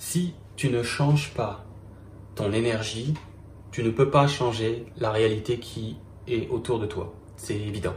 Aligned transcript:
Si 0.00 0.32
tu 0.56 0.70
ne 0.70 0.82
changes 0.82 1.34
pas 1.34 1.66
ton 2.34 2.54
énergie, 2.54 3.12
tu 3.70 3.82
ne 3.82 3.90
peux 3.90 4.08
pas 4.08 4.26
changer 4.26 4.86
la 4.96 5.10
réalité 5.10 5.58
qui 5.58 5.98
est 6.26 6.48
autour 6.48 6.78
de 6.78 6.86
toi. 6.86 7.12
C'est 7.36 7.54
évident. 7.54 7.92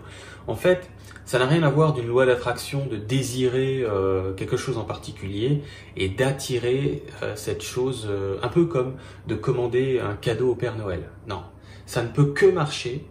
En 0.46 0.56
fait, 0.56 0.92
ça 1.24 1.40
n'a 1.40 1.46
rien 1.46 1.64
à 1.64 1.70
voir 1.70 1.94
d'une 1.94 2.08
loi 2.08 2.26
d'attraction 2.26 2.86
de 2.88 2.98
désirer 2.98 3.84
euh, 3.84 4.34
quelque 4.34 4.58
chose 4.58 4.78
en 4.78 4.84
particulier 4.84 5.62
et 5.96 6.10
d'attirer 6.10 7.04
euh, 7.22 7.38
cette 7.38 7.64
chose 7.64 8.06
euh, 8.10 8.38
un 8.44 8.50
peu 8.50 8.66
comme 8.66 8.98
de 9.28 9.36
commander 9.36 10.02
un 10.02 10.16
cadeau 10.16 10.52
au 10.52 10.56
Père 10.56 10.76
Noël. 10.76 11.10
Non, 11.30 11.44
ça 11.86 12.04
ne 12.04 12.10
peut 12.10 12.34
que 12.34 12.46
marcher 12.46 13.08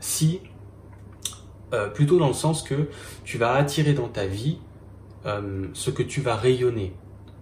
si, 0.00 0.40
plutôt 1.94 2.18
dans 2.18 2.28
le 2.28 2.34
sens 2.34 2.64
que 2.64 2.88
tu 3.22 3.38
vas 3.38 3.54
attirer 3.54 3.92
dans 3.92 4.08
ta 4.08 4.26
vie 4.26 4.58
ce 5.24 5.90
que 5.90 6.02
tu 6.02 6.20
vas 6.20 6.36
rayonner. 6.36 6.92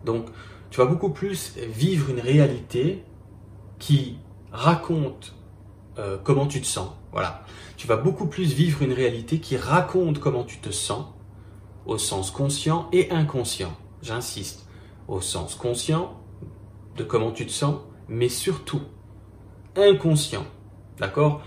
Donc, 0.05 0.27
tu 0.75 0.81
vas 0.81 0.87
beaucoup 0.87 1.11
plus 1.11 1.57
vivre 1.57 2.11
une 2.11 2.19
réalité 2.19 3.05
qui 3.79 4.19
raconte 4.51 5.37
comment 6.25 6.49
tu 6.49 6.61
te 6.61 6.67
sens. 6.67 6.91
Voilà 7.13 7.45
tu 7.77 7.87
vas 7.87 7.97
beaucoup 7.97 8.27
plus 8.27 8.55
vivre 8.55 8.83
une 8.83 8.95
réalité 8.95 9.41
qui 9.41 9.57
raconte 9.57 10.19
comment 10.19 10.45
tu 10.45 10.59
te 10.59 10.71
sens, 10.71 11.07
au 11.87 11.99
sens 11.99 12.31
conscient 12.31 12.89
et 12.93 13.11
inconscient. 13.11 13.77
J'insiste, 14.03 14.67
au 15.09 15.21
sens 15.21 15.55
conscient 15.55 16.19
de 16.97 17.05
comment 17.05 17.31
tu 17.31 17.47
te 17.47 17.53
sens, 17.53 17.77
mais 18.09 18.29
surtout 18.29 18.81
inconscient. 19.77 20.47
D'accord? 20.99 21.43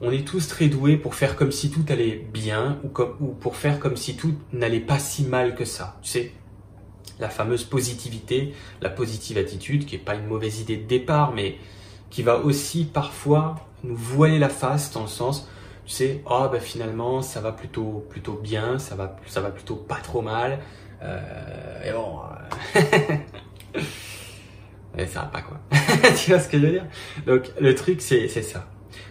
On 0.00 0.10
est 0.10 0.24
tous 0.24 0.46
très 0.48 0.68
doués 0.68 0.96
pour 0.96 1.14
faire 1.14 1.34
comme 1.34 1.52
si 1.52 1.70
tout 1.70 1.84
allait 1.88 2.24
bien 2.32 2.78
ou, 2.84 2.90
ou 3.20 3.28
pour 3.32 3.56
faire 3.56 3.80
comme 3.80 3.96
si 3.96 4.16
tout 4.16 4.34
n'allait 4.52 4.80
pas 4.80 4.98
si 4.98 5.24
mal 5.24 5.54
que 5.54 5.64
ça. 5.64 5.98
Tu 6.02 6.10
sais, 6.10 6.32
la 7.20 7.28
fameuse 7.28 7.64
positivité, 7.64 8.54
la 8.80 8.90
positive 8.90 9.38
attitude, 9.38 9.86
qui 9.86 9.96
n'est 9.96 10.02
pas 10.02 10.14
une 10.14 10.26
mauvaise 10.26 10.60
idée 10.60 10.76
de 10.76 10.86
départ, 10.86 11.32
mais 11.32 11.56
qui 12.10 12.22
va 12.22 12.38
aussi 12.38 12.84
parfois 12.84 13.56
nous 13.82 13.96
voiler 13.96 14.38
la 14.38 14.48
face 14.48 14.92
dans 14.92 15.02
le 15.02 15.08
sens 15.08 15.48
tu 15.86 15.92
sais, 15.92 16.22
oh 16.26 16.48
ben 16.50 16.60
finalement 16.60 17.20
ça 17.20 17.40
va 17.40 17.52
plutôt 17.52 18.06
plutôt 18.08 18.32
bien, 18.34 18.78
ça 18.78 18.94
va 18.94 19.16
ça 19.26 19.40
va 19.40 19.50
plutôt 19.50 19.76
pas 19.76 19.96
trop 19.96 20.22
mal. 20.22 20.60
Euh, 21.02 21.84
et 21.84 21.92
bon, 21.92 22.20
euh... 23.76 23.80
ça 25.06 25.20
va 25.20 25.26
pas 25.26 25.42
quoi. 25.42 25.60
tu 26.16 26.30
vois 26.30 26.40
ce 26.40 26.48
que 26.48 26.58
je 26.58 26.66
veux 26.66 26.72
dire? 26.72 26.86
Donc 27.26 27.52
le 27.60 27.74
truc 27.74 28.00
c'est 28.00 28.28
ça. 28.28 28.66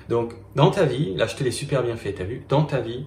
Donc 0.09 0.33
dans 0.55 0.71
ta 0.71 0.85
vie, 0.85 1.13
là 1.15 1.27
je 1.27 1.35
te 1.35 1.43
l'ai 1.43 1.51
super 1.51 1.83
bien 1.83 1.95
fait, 1.95 2.13
t'as 2.13 2.23
vu? 2.23 2.43
Dans 2.49 2.63
ta 2.63 2.79
vie, 2.79 3.05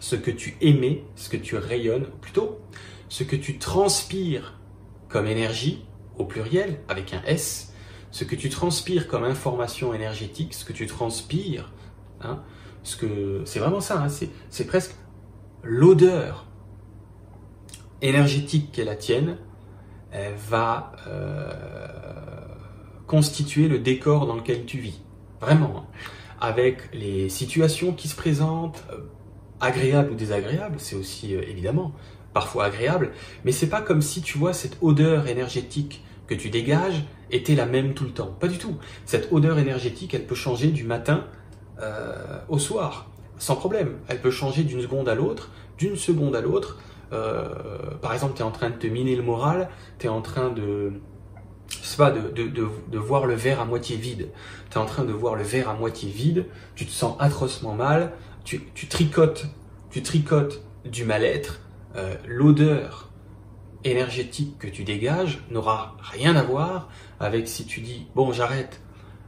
ce 0.00 0.16
que 0.16 0.30
tu 0.30 0.56
émets, 0.62 1.04
ce 1.14 1.28
que 1.28 1.36
tu 1.36 1.56
rayonnes, 1.56 2.06
plutôt 2.22 2.58
ce 3.08 3.24
que 3.24 3.36
tu 3.36 3.58
transpires 3.58 4.58
comme 5.08 5.26
énergie 5.26 5.84
au 6.18 6.24
pluriel 6.24 6.80
avec 6.88 7.14
un 7.14 7.22
S, 7.26 7.72
ce 8.10 8.24
que 8.24 8.34
tu 8.34 8.48
transpires 8.48 9.08
comme 9.08 9.24
information 9.24 9.92
énergétique, 9.94 10.54
ce 10.54 10.64
que 10.64 10.72
tu 10.72 10.86
transpires 10.86 11.72
Hein, 12.20 12.40
que 12.98 13.42
c'est 13.44 13.58
vraiment 13.58 13.80
ça, 13.80 14.02
hein, 14.02 14.08
c'est 14.08 14.66
presque 14.66 14.94
l'odeur 15.62 16.46
énergétique 18.00 18.70
qu'est 18.72 18.84
la 18.84 18.94
tienne 18.94 19.38
elle 20.12 20.34
va 20.34 20.92
euh, 21.08 21.52
constituer 23.06 23.68
le 23.68 23.80
décor 23.80 24.26
dans 24.26 24.36
lequel 24.36 24.64
tu 24.64 24.78
vis. 24.78 25.02
Vraiment. 25.40 25.78
Hein. 25.78 25.84
Avec 26.40 26.94
les 26.94 27.28
situations 27.28 27.92
qui 27.92 28.08
se 28.08 28.16
présentent, 28.16 28.84
euh, 28.92 29.00
agréables 29.60 30.12
ou 30.12 30.14
désagréables, 30.14 30.76
c'est 30.78 30.96
aussi 30.96 31.34
euh, 31.34 31.42
évidemment 31.42 31.92
parfois 32.36 32.64
agréable, 32.66 33.12
mais 33.46 33.52
c'est 33.52 33.70
pas 33.70 33.80
comme 33.80 34.02
si 34.02 34.20
tu 34.20 34.36
vois 34.36 34.52
cette 34.52 34.76
odeur 34.82 35.26
énergétique 35.26 36.04
que 36.26 36.34
tu 36.34 36.50
dégages 36.50 37.02
était 37.30 37.54
la 37.54 37.64
même 37.64 37.94
tout 37.94 38.04
le 38.04 38.10
temps. 38.10 38.26
Pas 38.38 38.46
du 38.46 38.58
tout. 38.58 38.76
Cette 39.06 39.32
odeur 39.32 39.58
énergétique, 39.58 40.12
elle 40.12 40.26
peut 40.26 40.34
changer 40.34 40.66
du 40.66 40.84
matin 40.84 41.24
euh, 41.80 42.38
au 42.50 42.58
soir, 42.58 43.08
sans 43.38 43.56
problème. 43.56 43.96
Elle 44.08 44.20
peut 44.20 44.30
changer 44.30 44.64
d'une 44.64 44.82
seconde 44.82 45.08
à 45.08 45.14
l'autre, 45.14 45.50
d'une 45.78 45.96
seconde 45.96 46.36
à 46.36 46.42
l'autre. 46.42 46.76
Euh, 47.14 47.48
par 48.02 48.12
exemple, 48.12 48.34
tu 48.36 48.42
es 48.42 48.44
en 48.44 48.50
train 48.50 48.68
de 48.68 48.76
te 48.76 48.86
miner 48.86 49.16
le 49.16 49.22
moral, 49.22 49.70
tu 49.98 50.04
es 50.04 50.10
en 50.10 50.20
train 50.20 50.50
de, 50.50 50.92
pas, 51.96 52.10
de, 52.10 52.20
de, 52.20 52.50
de, 52.50 52.98
voir 52.98 53.24
le 53.24 53.34
verre 53.34 53.60
à 53.60 53.64
moitié 53.64 53.96
vide. 53.96 54.28
Tu 54.68 54.76
es 54.76 54.78
en 54.78 54.84
train 54.84 55.04
de 55.04 55.12
voir 55.12 55.36
le 55.36 55.42
verre 55.42 55.70
à 55.70 55.74
moitié 55.74 56.10
vide, 56.10 56.44
tu 56.74 56.84
te 56.84 56.92
sens 56.92 57.16
atrocement 57.18 57.74
mal, 57.74 58.12
tu, 58.44 58.62
tu 58.74 58.88
tricotes, 58.88 59.46
tu 59.88 60.02
tricotes 60.02 60.60
du 60.84 61.06
mal-être, 61.06 61.60
euh, 61.96 62.14
l'odeur 62.26 63.10
énergétique 63.84 64.58
que 64.58 64.66
tu 64.66 64.84
dégages 64.84 65.38
n'aura 65.50 65.96
rien 66.00 66.36
à 66.36 66.42
voir 66.42 66.88
avec 67.20 67.48
si 67.48 67.64
tu 67.64 67.80
dis 67.80 68.06
bon 68.14 68.32
j'arrête 68.32 68.82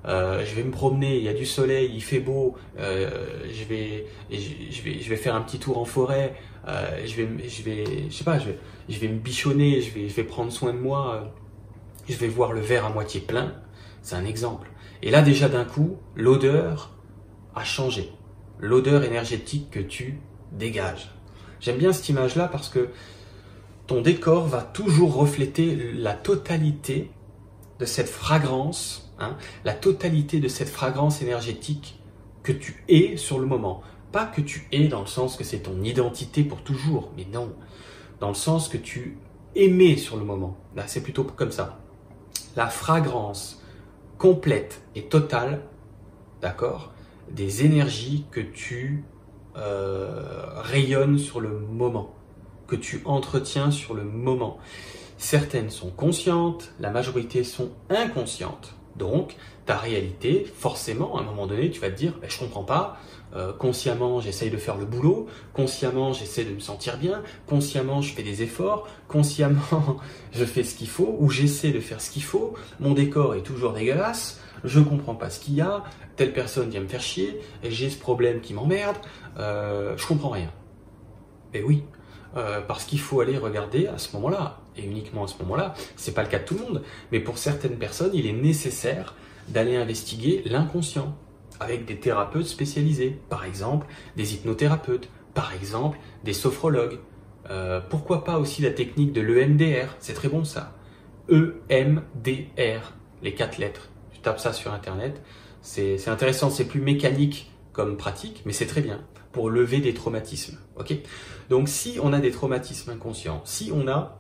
euh, 0.04 0.44
je 0.44 0.54
vais 0.54 0.62
me 0.62 0.70
promener, 0.70 1.16
il 1.16 1.24
y 1.24 1.28
a 1.28 1.34
du 1.34 1.44
soleil, 1.44 1.90
il 1.92 2.02
fait 2.02 2.20
beau, 2.20 2.56
euh, 2.78 3.10
je, 3.50 3.64
vais, 3.64 5.16
faire 5.16 5.34
un 5.34 5.40
petit 5.40 5.58
tour 5.58 5.76
en 5.76 5.84
forêt, 5.84 6.34
je, 6.66 7.16
vais, 7.16 7.48
je, 7.48 7.62
vais, 7.62 7.84
je 8.88 9.06
me 9.06 9.18
bichonner, 9.18 9.82
je 9.82 9.92
vais, 9.92 10.08
je 10.08 10.14
vais 10.14 10.24
prendre 10.24 10.52
soin 10.52 10.72
de 10.72 10.78
moi, 10.78 11.32
je 12.08 12.16
vais 12.16 12.28
voir 12.28 12.52
le 12.52 12.60
verre 12.60 12.86
à 12.86 12.90
moitié 12.90 13.20
plein, 13.20 13.54
c'est 14.02 14.14
un 14.14 14.24
exemple. 14.24 14.70
Et 15.02 15.10
là 15.10 15.20
déjà 15.20 15.48
d'un 15.48 15.64
coup, 15.64 15.96
l'odeur 16.14 16.96
a 17.54 17.64
changé, 17.64 18.12
l'odeur 18.60 19.02
énergétique 19.02 19.68
que 19.70 19.80
tu 19.80 20.20
dégages. 20.52 21.10
J'aime 21.60 21.78
bien 21.78 21.92
cette 21.92 22.08
image-là 22.08 22.48
parce 22.48 22.69
que 22.69 22.88
ton 23.86 24.00
décor 24.00 24.46
va 24.46 24.62
toujours 24.62 25.14
refléter 25.14 25.92
la 25.94 26.14
totalité 26.14 27.10
de 27.78 27.84
cette 27.84 28.08
fragrance 28.08 29.08
Hein, 29.20 29.36
la 29.64 29.74
totalité 29.74 30.38
de 30.38 30.47
cette 30.47 30.68
fragrance 30.68 31.22
énergétique 31.22 31.98
que 32.44 32.52
tu 32.52 32.84
es 32.88 33.16
sur 33.16 33.41
le 33.41 33.47
moment. 33.47 33.82
Pas 34.12 34.26
que 34.26 34.41
tu 34.41 34.68
es 34.70 34.86
dans 34.86 35.00
le 35.00 35.06
sens 35.06 35.36
que 35.36 35.42
c'est 35.42 35.58
ton 35.58 35.82
identité 35.82 36.44
pour 36.44 36.62
toujours, 36.62 37.10
mais 37.16 37.26
non, 37.32 37.52
dans 38.20 38.28
le 38.28 38.34
sens 38.34 38.68
que 38.68 38.76
tu 38.76 39.18
aimais 39.56 39.97
sur 39.97 40.16
le 40.16 40.24
moment. 40.24 40.56
Là, 40.76 40.84
c'est 40.86 41.02
plutôt 41.02 41.24
comme 41.24 41.50
ça. 41.50 41.80
La 42.54 42.68
fragrance 42.68 43.60
complète 44.18 44.82
et 44.94 45.02
totale, 45.02 45.62
d'accord, 46.41 46.92
des 47.28 47.64
énergies 47.64 48.24
que 48.30 48.41
tu 48.41 49.02
euh, 49.58 50.60
rayonnes 50.62 51.19
sur 51.19 51.41
le 51.41 51.50
moment, 51.50 52.14
que 52.66 52.76
tu 52.76 53.02
entretiens 53.04 53.70
sur 53.70 53.94
le 53.94 54.04
moment. 54.04 54.58
Certaines 55.16 55.70
sont 55.70 55.91
conscientes, 55.91 56.72
la 56.78 56.91
majorité 56.91 57.42
sont 57.44 57.70
inconscientes. 57.91 58.74
Donc, 58.97 59.36
ta 59.66 59.76
réalité, 59.76 60.47
forcément, 60.56 61.18
à 61.18 61.20
un 61.20 61.24
moment 61.24 61.47
donné, 61.47 61.70
tu 61.70 61.80
vas 61.80 61.91
te 61.91 61.97
dire, 61.97 62.14
ben, 62.20 62.30
je 62.30 62.38
comprends 62.38 62.64
pas, 62.64 62.98
euh, 63.36 63.52
consciemment, 63.52 64.20
j'essaye 64.20 64.50
de 64.50 64.56
faire 64.56 64.76
le 64.76 64.86
boulot, 64.86 65.26
consciemment, 65.52 66.12
j'essaie 66.12 66.44
de 66.44 66.54
me 66.54 66.60
sentir 66.60 66.97
bien, 66.97 67.22
consciemment, 67.47 68.00
je 68.00 68.14
fais 68.14 68.22
des 68.22 68.42
efforts, 68.42 68.88
consciemment, 69.06 69.98
je 70.32 70.44
fais 70.44 70.64
ce 70.64 70.74
qu'il 70.74 70.88
faut, 70.88 71.16
ou 71.18 71.30
j'essaie 71.30 71.70
de 71.70 71.80
faire 71.80 72.00
ce 72.00 72.10
qu'il 72.10 72.22
faut, 72.22 72.54
mon 72.80 72.94
décor 72.94 73.34
est 73.34 73.42
toujours 73.42 73.72
dégueulasse, 73.72 74.41
je 74.64 74.80
comprends 74.80 75.14
pas 75.14 75.30
ce 75.30 75.41
qu'il 75.41 75.54
y 75.54 75.60
a, 75.60 75.84
telle 76.16 76.32
personne 76.32 76.70
vient 76.70 76.80
me 76.80 76.88
faire 76.88 77.00
chier, 77.00 77.41
j'ai 77.62 77.91
ce 77.91 77.98
problème 77.98 78.41
qui 78.41 78.54
m'emmerde, 78.54 78.96
euh, 79.38 79.96
je 79.96 80.06
comprends 80.06 80.30
rien. 80.30 80.50
Ben 81.52 81.62
oui, 81.66 81.84
euh, 82.36 82.60
parce 82.60 82.84
qu'il 82.84 83.00
faut 83.00 83.20
aller 83.20 83.38
regarder 83.38 83.86
à 83.86 83.98
ce 83.98 84.14
moment-là, 84.16 84.60
et 84.76 84.84
uniquement 84.84 85.24
à 85.24 85.28
ce 85.28 85.38
moment-là, 85.42 85.74
c'est 85.97 86.12
pas 86.12 86.22
le 86.22 86.28
cas 86.28 86.38
de 86.38 86.44
tout 86.44 86.54
le 86.54 86.60
monde, 86.60 86.82
mais 87.10 87.20
pour 87.20 87.38
certaines 87.38 87.78
personnes, 87.78 88.10
il 88.14 88.26
est 88.26 88.32
nécessaire 88.32 89.14
d'aller 89.48 89.76
investiguer 89.76 90.42
l'inconscient 90.44 91.16
avec 91.60 91.86
des 91.86 91.98
thérapeutes 91.98 92.47
spécialisés, 92.47 93.18
par 93.28 93.44
exemple 93.44 93.86
des 94.16 94.34
hypnothérapeutes, 94.34 95.08
par 95.34 95.52
exemple 95.54 95.98
des 96.24 96.32
sophrologues. 96.32 96.98
Euh, 97.50 97.80
pourquoi 97.88 98.24
pas 98.24 98.38
aussi 98.38 98.62
la 98.62 98.70
technique 98.70 99.12
de 99.12 99.20
l'EMDR, 99.20 99.97
c'est 99.98 100.14
très 100.14 100.28
bon 100.28 100.44
ça. 100.44 100.74
EMDR, 101.30 102.92
les 103.22 103.34
quatre 103.34 103.59
lettres. 103.59 103.91
Tu 104.18 104.22
tapes 104.22 104.41
ça 104.41 104.53
sur 104.53 104.72
internet, 104.72 105.22
c'est 105.62 106.09
intéressant, 106.09 106.50
c'est 106.50 106.65
plus 106.65 106.80
mécanique 106.80 107.53
comme 107.72 107.97
pratique, 107.97 108.42
mais 108.44 108.53
c'est 108.53 108.66
très 108.66 108.80
bien 108.80 109.00
pour 109.30 109.48
lever 109.48 109.78
des 109.78 109.94
traumatismes. 109.94 110.59
Ok? 110.76 110.92
Donc 111.50 111.68
si 111.68 112.00
on 112.03 112.12
a 112.12 112.18
des 112.18 112.32
traumatismes 112.32 112.91
inconscients, 112.91 113.42
si 113.44 113.70
on 113.72 113.86
a 113.86 114.18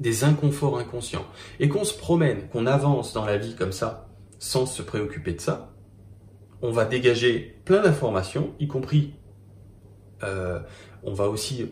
des 0.00 0.24
inconforts 0.24 0.78
inconscients 0.78 1.24
et 1.60 1.70
qu'on 1.70 1.84
se 1.84 1.96
promène, 1.96 2.48
qu'on 2.48 2.66
avance 2.66 3.14
dans 3.14 3.24
la 3.24 3.38
vie 3.38 3.54
comme 3.54 3.72
ça, 3.72 4.08
sans 4.38 4.66
se 4.66 4.82
préoccuper 4.82 5.32
de 5.32 5.40
ça, 5.40 5.72
on 6.60 6.70
va 6.70 6.84
dégager 6.84 7.58
plein 7.64 7.80
d'informations, 7.80 8.52
y 8.60 8.66
compris, 8.66 9.14
euh, 10.22 10.60
on 11.02 11.14
va 11.14 11.28
aussi 11.28 11.70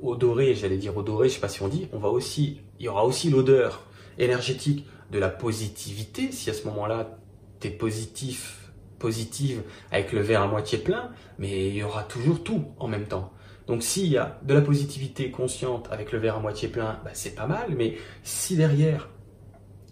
odorer, 0.00 0.54
j'allais 0.54 0.78
dire 0.78 0.96
odorer, 0.96 1.28
je 1.28 1.34
sais 1.34 1.40
pas 1.40 1.48
si 1.48 1.62
on 1.62 1.68
dit, 1.68 1.88
on 1.92 1.98
va 1.98 2.08
aussi, 2.08 2.62
il 2.78 2.86
y 2.86 2.88
aura 2.88 3.04
aussi 3.04 3.28
l'odeur 3.28 3.82
énergétique 4.16 4.86
de 5.10 5.18
la 5.18 5.28
positivité, 5.28 6.32
si 6.32 6.50
à 6.50 6.54
ce 6.54 6.66
moment-là, 6.66 7.18
tu 7.60 7.68
es 7.68 7.70
positif 7.70 8.64
positive 8.98 9.62
avec 9.90 10.12
le 10.12 10.20
verre 10.22 10.42
à 10.42 10.46
moitié 10.46 10.78
plein, 10.78 11.10
mais 11.38 11.68
il 11.68 11.74
y 11.74 11.82
aura 11.82 12.04
toujours 12.04 12.42
tout 12.42 12.64
en 12.78 12.88
même 12.88 13.04
temps. 13.04 13.32
Donc 13.66 13.82
s'il 13.82 14.06
y 14.06 14.16
a 14.16 14.38
de 14.42 14.54
la 14.54 14.62
positivité 14.62 15.30
consciente 15.30 15.88
avec 15.90 16.10
le 16.12 16.18
verre 16.18 16.36
à 16.36 16.40
moitié 16.40 16.68
plein, 16.68 16.98
bah, 17.04 17.10
c'est 17.12 17.34
pas 17.34 17.46
mal, 17.46 17.74
mais 17.76 17.98
si 18.22 18.56
derrière 18.56 19.10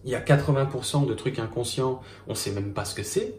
il 0.04 0.10
y 0.10 0.14
a 0.14 0.20
80% 0.20 1.06
de 1.06 1.14
trucs 1.14 1.38
inconscients, 1.38 2.00
on 2.26 2.34
sait 2.34 2.52
même 2.52 2.72
pas 2.72 2.86
ce 2.86 2.94
que 2.94 3.02
c'est, 3.02 3.34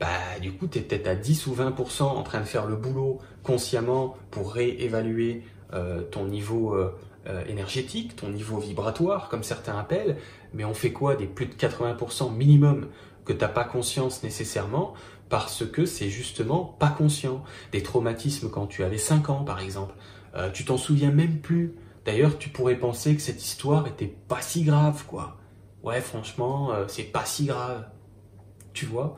bah 0.00 0.08
du 0.42 0.52
coup 0.52 0.66
tu 0.66 0.78
es 0.78 0.82
peut-être 0.82 1.06
à 1.06 1.14
10 1.14 1.46
ou 1.46 1.54
20% 1.54 2.02
en 2.02 2.22
train 2.22 2.40
de 2.40 2.44
faire 2.44 2.66
le 2.66 2.76
boulot 2.76 3.18
consciemment 3.44 4.16
pour 4.30 4.52
réévaluer 4.52 5.44
euh, 5.72 6.02
ton 6.02 6.26
niveau 6.26 6.74
euh, 6.74 6.94
euh, 7.28 7.44
énergétique, 7.46 8.16
ton 8.16 8.28
niveau 8.28 8.58
vibratoire, 8.58 9.28
comme 9.28 9.42
certains 9.42 9.78
appellent, 9.78 10.16
mais 10.54 10.64
on 10.64 10.74
fait 10.74 10.92
quoi 10.92 11.16
des 11.16 11.26
plus 11.26 11.46
de 11.46 11.54
80% 11.54 12.32
minimum 12.32 12.88
que 13.24 13.32
t'as 13.32 13.48
pas 13.48 13.64
conscience 13.64 14.22
nécessairement 14.22 14.94
parce 15.28 15.66
que 15.66 15.86
c'est 15.86 16.08
justement 16.08 16.76
pas 16.78 16.88
conscient. 16.88 17.42
Des 17.72 17.82
traumatismes 17.82 18.48
quand 18.48 18.66
tu 18.66 18.84
avais 18.84 18.98
5 18.98 19.30
ans 19.30 19.44
par 19.44 19.60
exemple, 19.60 19.94
tu 20.52 20.64
t'en 20.64 20.76
souviens 20.76 21.10
même 21.10 21.40
plus. 21.40 21.74
D'ailleurs, 22.04 22.38
tu 22.38 22.50
pourrais 22.50 22.76
penser 22.76 23.16
que 23.16 23.22
cette 23.22 23.42
histoire 23.42 23.88
était 23.88 24.14
pas 24.28 24.40
si 24.42 24.62
grave, 24.62 25.04
quoi. 25.06 25.38
Ouais, 25.82 26.00
franchement, 26.00 26.70
c'est 26.86 27.04
pas 27.04 27.24
si 27.24 27.46
grave. 27.46 27.88
Tu 28.74 28.86
vois? 28.86 29.16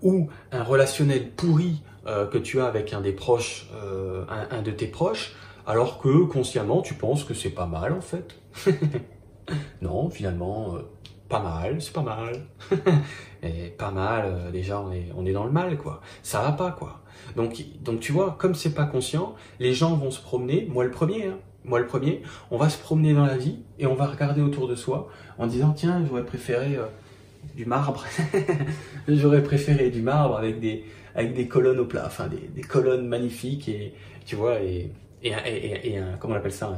Ou 0.00 0.30
un 0.52 0.62
relationnel 0.62 1.32
pourri 1.32 1.82
que 2.06 2.38
tu 2.38 2.60
as 2.60 2.66
avec 2.66 2.94
un 2.94 3.02
des 3.02 3.12
proches, 3.12 3.68
un 4.30 4.62
de 4.62 4.70
tes 4.70 4.86
proches, 4.86 5.34
alors 5.66 5.98
que 5.98 6.24
consciemment 6.24 6.82
tu 6.82 6.94
penses 6.94 7.24
que 7.24 7.34
c'est 7.34 7.50
pas 7.50 7.66
mal 7.66 7.92
en 7.92 8.00
fait. 8.00 8.36
non, 9.82 10.10
finalement, 10.10 10.76
euh, 10.76 10.80
pas 11.28 11.40
mal, 11.40 11.80
c'est 11.80 11.92
pas 11.92 12.02
mal. 12.02 12.46
Et 13.42 13.70
pas 13.70 13.90
mal, 13.90 14.24
euh, 14.26 14.50
déjà 14.50 14.80
on 14.80 14.92
est, 15.24 15.32
dans 15.32 15.44
le 15.44 15.50
mal 15.50 15.76
quoi. 15.78 16.00
Ça 16.22 16.42
va 16.42 16.52
pas 16.52 16.70
quoi. 16.70 17.00
Donc, 17.36 17.64
tu 18.00 18.12
vois, 18.12 18.36
comme 18.38 18.54
c'est 18.54 18.74
pas 18.74 18.84
conscient, 18.84 19.34
les 19.60 19.74
gens 19.74 19.94
vont 19.94 20.10
se 20.10 20.20
promener, 20.20 20.66
moi 20.70 20.84
le 20.84 20.90
premier, 20.90 21.26
hein, 21.26 21.38
moi 21.64 21.78
le 21.78 21.86
premier, 21.86 22.22
on 22.50 22.56
va 22.56 22.68
se 22.68 22.78
promener 22.78 23.14
dans 23.14 23.24
la 23.24 23.36
vie 23.36 23.58
et 23.78 23.86
on 23.86 23.94
va 23.94 24.06
regarder 24.06 24.42
autour 24.42 24.68
de 24.68 24.74
soi 24.74 25.08
en 25.38 25.46
disant 25.46 25.72
tiens, 25.72 26.04
j'aurais 26.06 26.24
préféré 26.24 26.76
euh, 26.76 26.86
du 27.54 27.64
marbre. 27.64 28.04
j'aurais 29.08 29.42
préféré 29.42 29.90
du 29.90 30.02
marbre 30.02 30.36
avec 30.36 30.60
des, 30.60 30.84
avec 31.14 31.34
des 31.34 31.48
colonnes 31.48 31.78
au 31.78 31.86
plat, 31.86 32.04
enfin 32.06 32.26
des, 32.26 32.48
des 32.54 32.62
colonnes 32.62 33.06
magnifiques 33.06 33.68
et 33.68 33.94
tu 34.26 34.36
vois, 34.36 34.60
et, 34.60 34.90
et, 35.22 35.98
un, 35.98 36.16
comment 36.18 36.34
on 36.34 36.36
appelle 36.36 36.52
ça 36.52 36.74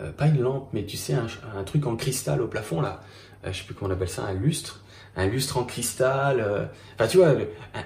euh, 0.00 0.12
pas 0.12 0.26
une 0.26 0.40
lampe, 0.40 0.68
mais 0.72 0.84
tu 0.84 0.96
sais, 0.96 1.14
un, 1.14 1.64
truc 1.64 1.86
en 1.86 1.96
cristal 1.96 2.40
au 2.40 2.46
plafond, 2.46 2.80
là. 2.80 3.00
Euh, 3.44 3.52
je 3.52 3.58
sais 3.58 3.64
plus 3.64 3.74
comment 3.74 3.90
on 3.90 3.94
appelle 3.94 4.08
ça, 4.08 4.24
un 4.24 4.34
lustre. 4.34 4.84
Un 5.16 5.26
lustre 5.26 5.58
en 5.58 5.64
cristal. 5.64 6.40
Euh, 6.40 6.66
enfin, 6.94 7.08
tu 7.08 7.16
vois, 7.16 7.34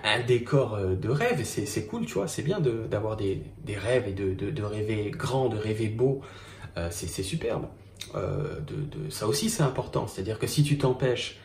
un, 0.05 0.21
décor 0.21 0.79
de 0.79 1.09
rêve, 1.09 1.43
c'est 1.45 1.87
cool, 1.87 2.05
tu 2.05 2.15
vois. 2.15 2.29
C'est 2.29 2.43
bien 2.43 2.61
d'avoir 2.61 3.17
des, 3.17 3.43
des, 3.65 3.77
rêves 3.77 4.07
et 4.09 4.13
de, 4.13 4.35
de, 4.35 4.51
de, 4.51 4.63
rêver 4.63 5.11
grand, 5.11 5.49
de 5.49 5.57
rêver 5.57 5.89
beau. 5.89 6.21
c'est 6.91 7.23
superbe. 7.23 7.69
de, 8.15 9.11
ça 9.11 9.27
aussi, 9.27 9.49
c'est 9.49 9.63
important. 9.63 10.07
C'est-à-dire 10.07 10.39
que 10.39 10.47
si 10.47 10.63
tu 10.63 10.77
t'empêches 10.77 11.39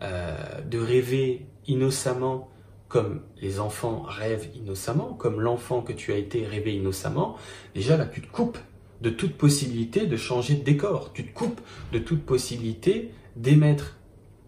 de 0.00 0.78
rêver 0.78 1.46
innocemment 1.68 2.48
comme 2.92 3.22
les 3.40 3.58
enfants 3.58 4.02
rêvent 4.06 4.50
innocemment, 4.54 5.14
comme 5.14 5.40
l'enfant 5.40 5.80
que 5.80 5.94
tu 5.94 6.12
as 6.12 6.18
été 6.18 6.44
rêvé 6.44 6.74
innocemment, 6.74 7.38
déjà 7.74 7.96
là 7.96 8.04
tu 8.04 8.20
te 8.20 8.30
coupes 8.30 8.58
de 9.00 9.08
toute 9.08 9.38
possibilité 9.38 10.04
de 10.06 10.16
changer 10.18 10.56
de 10.56 10.62
décor, 10.62 11.10
tu 11.14 11.26
te 11.26 11.32
coupes 11.32 11.62
de 11.90 11.98
toute 11.98 12.22
possibilité 12.26 13.10
d'émettre 13.34 13.96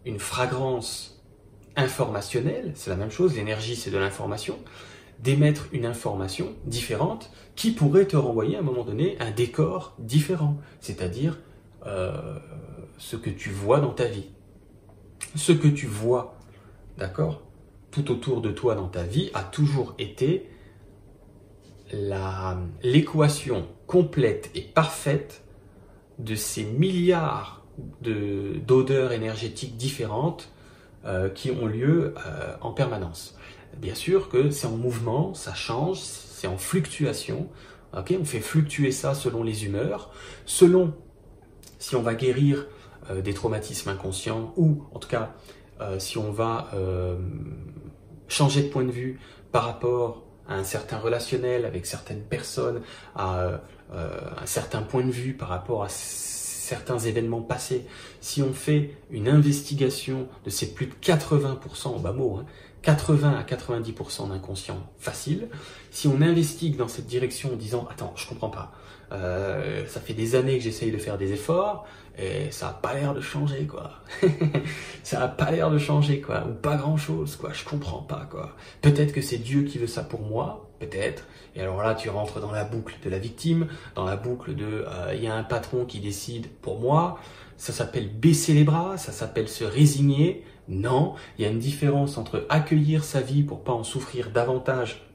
une 0.05 0.19
fragrance 0.19 1.25
informationnelle, 1.75 2.73
c'est 2.75 2.91
la 2.91 2.97
même 2.97 3.11
chose, 3.11 3.35
l'énergie 3.35 3.77
c'est 3.77 3.91
de 3.91 3.97
l'information, 3.97 4.59
d'émettre 5.21 5.69
une 5.73 5.87
information 5.87 6.53
différente 6.67 7.33
qui 7.57 7.71
pourrait 7.71 8.05
te 8.05 8.17
renvoyer 8.19 8.57
à 8.57 8.59
un 8.59 8.63
moment 8.63 8.85
donné 8.85 9.17
un 9.21 9.31
décor 9.31 9.95
différent, 9.99 10.59
c'est-à-dire 10.81 11.39
euh, 11.87 12.39
ce 12.99 13.17
que 13.17 13.31
tu 13.31 13.49
vois 13.49 13.81
dans 13.81 13.95
ta 13.95 14.05
vie. 14.05 14.29
Ce 15.35 15.53
que 15.53 15.69
tu 15.69 15.87
vois, 15.87 16.37
d'accord? 16.99 17.41
Tout 17.95 18.11
autour 18.11 18.41
de 18.41 18.51
toi 18.51 18.75
dans 18.75 18.89
ta 18.89 19.05
vie 19.05 19.31
a 19.35 19.45
toujours 19.45 19.95
été 20.01 20.51
l'équation 22.83 23.69
complète 23.87 24.51
et 24.57 24.63
parfaite 24.63 25.45
de 26.19 26.35
ces 26.35 26.65
milliards 26.65 27.65
d'odeurs 28.03 29.13
énergétiques 29.13 29.77
différentes 29.77 30.51
euh, 31.05 31.29
qui 31.29 31.53
ont 31.53 31.67
lieu 31.67 32.15
euh, 32.27 32.57
en 32.63 32.73
permanence. 32.73 33.39
Bien 33.77 33.95
sûr 33.95 34.29
que 34.29 34.51
c'est 34.51 34.67
en 34.67 34.77
mouvement, 34.77 35.33
ça 35.35 35.55
change, 35.55 35.99
c'est 36.01 36.49
en 36.49 36.59
fluctuation. 36.59 37.49
on 37.93 38.25
fait 38.25 38.41
fluctuer 38.41 38.91
ça 38.91 39.15
selon 39.15 39.45
les 39.45 39.67
humeurs, 39.67 40.11
selon 40.47 40.95
si 41.79 41.95
on 41.95 42.03
va 42.03 42.15
guérir 42.15 42.67
euh, 43.11 43.21
des 43.21 43.35
traumatismes 43.35 43.91
inconscients 43.91 44.53
ou 44.57 44.83
en 44.93 44.99
tout 44.99 45.09
cas 45.09 45.33
si 45.99 46.19
on 46.19 46.31
va 46.31 46.69
changer 48.29 48.63
de 48.63 48.69
point 48.69 48.85
de 48.85 48.91
vue 48.91 49.19
par 49.53 49.65
rapport 49.65 50.23
à 50.49 50.55
un 50.55 50.65
certain 50.65 50.99
relationnel 50.99 51.65
avec 51.65 51.87
certaines 51.87 52.23
personnes, 52.23 52.83
à 53.15 53.61
euh, 53.93 54.21
un 54.41 54.47
certain 54.47 54.83
point 54.83 55.05
de 55.05 55.11
vue 55.11 55.35
par 55.35 55.49
rapport 55.49 55.85
à 55.85 55.89
certains 56.65 56.99
événements 56.99 57.43
passés, 57.43 57.85
si 58.21 58.43
on 58.43 58.53
fait 58.53 58.97
une 59.11 59.29
investigation 59.29 60.29
de 60.45 60.51
ces 60.51 60.73
plus 60.73 60.87
de 60.87 60.95
80%, 61.03 61.89
en 61.89 61.99
bas 61.99 62.13
mot, 62.13 62.41
80 62.83 63.29
hein, 63.29 63.39
à 63.39 63.43
90% 63.43 64.31
d'inconscient 64.31 64.79
facile, 64.99 65.49
si 65.91 66.09
on 66.09 66.21
investigue 66.23 66.77
dans 66.77 66.89
cette 66.89 67.07
direction 67.07 67.53
en 67.53 67.57
disant 67.57 67.87
attends, 67.91 68.15
je 68.17 68.27
comprends 68.27 68.49
pas, 68.49 68.73
euh, 69.13 69.87
ça 69.87 70.01
fait 70.01 70.15
des 70.15 70.35
années 70.37 70.57
que 70.57 70.65
j'essaye 70.65 70.91
de 70.91 70.99
faire 70.99 71.19
des 71.19 71.33
efforts, 71.33 71.87
et 72.17 72.51
ça 72.51 72.69
a 72.69 72.73
pas 72.73 72.95
l'air 72.95 73.13
de 73.13 73.21
changer 73.21 73.67
quoi. 73.67 73.93
ça 75.03 75.23
a 75.23 75.29
pas 75.29 75.51
l'air 75.51 75.71
de 75.71 75.79
changer 75.79 76.21
quoi, 76.21 76.47
ou 76.49 76.55
pas 76.55 76.77
grand 76.77 76.97
chose 76.97 77.37
quoi. 77.37 77.51
Je 77.53 77.65
comprends 77.65 78.03
pas 78.03 78.27
quoi. 78.31 78.57
Peut-être 78.81 79.13
que 79.13 79.21
c'est 79.21 79.39
Dieu 79.39 79.63
qui 79.65 79.79
veut 79.79 79.87
ça 79.87 80.03
pour 80.03 80.23
moi, 80.23 80.71
Et 81.57 81.61
alors 81.61 81.83
là, 81.83 81.95
tu 81.95 82.09
rentres 82.11 82.41
dans 82.41 82.53
la 82.53 82.65
boucle 82.65 82.97
de 83.05 83.11
la 83.11 83.19
victime, 83.19 83.69
dans 83.95 84.05
la 84.05 84.17
boucle 84.17 84.55
de 84.55 84.85
euh, 84.87 85.15
il 85.15 85.23
y 85.23 85.27
a 85.27 85.35
un 85.35 85.45
patron 85.45 85.85
qui 85.85 86.01
décide 86.01 86.49
pour 86.63 86.81
moi. 86.81 87.19
Ça 87.57 87.73
s'appelle 87.73 88.09
baisser 88.09 88.53
les 88.55 88.65
bras, 88.65 88.97
ça 88.99 89.13
s'appelle 89.13 89.49
se 89.49 89.65
résigner. 89.65 90.45
Non, 90.69 91.15
il 91.39 91.45
y 91.45 91.45
a 91.47 91.51
une 91.51 91.59
différence 91.59 92.19
entre 92.19 92.47
accueillir 92.49 93.05
sa 93.05 93.21
vie 93.21 93.43
pour 93.43 93.63
pas 93.63 93.73
en 93.73 93.85
souffrir 93.85 94.31
davantage. 94.31 95.07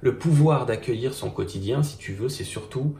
Le 0.00 0.18
pouvoir 0.18 0.66
d'accueillir 0.66 1.14
son 1.14 1.30
quotidien, 1.30 1.82
si 1.82 1.96
tu 1.98 2.12
veux, 2.12 2.28
c'est 2.28 2.44
surtout 2.44 2.94